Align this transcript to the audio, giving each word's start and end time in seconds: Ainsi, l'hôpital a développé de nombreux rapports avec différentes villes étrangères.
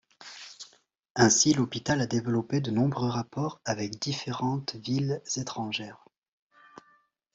Ainsi, 1.13 1.53
l'hôpital 1.53 2.01
a 2.01 2.07
développé 2.07 2.59
de 2.59 2.71
nombreux 2.71 3.07
rapports 3.09 3.61
avec 3.65 3.99
différentes 4.01 4.73
villes 4.77 5.21
étrangères. 5.35 6.03